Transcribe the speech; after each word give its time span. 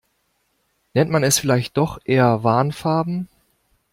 Nennt 0.95 1.11
man 1.11 1.21
es 1.23 1.37
vielleicht 1.37 1.77
doch 1.77 1.99
eher 2.05 2.43
Warnfarben? 2.43 3.29